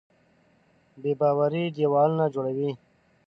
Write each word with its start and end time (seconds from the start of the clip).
بېباوري 1.01 1.63
دیوالونه 1.77 2.25
جوړوي. 2.33 2.71